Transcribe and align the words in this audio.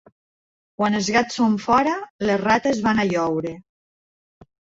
Quan 0.79 0.95
els 0.99 1.09
gats 1.15 1.37
són 1.39 1.57
fora 1.65 1.93
les 2.31 2.41
rates 2.45 2.81
van 2.89 3.03
a 3.05 3.07
lloure. 3.11 3.53